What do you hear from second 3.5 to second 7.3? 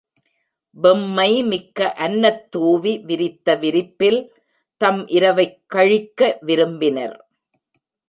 விரிப்பில் தம் இரவைக் கழிக்க விரும்பினர்.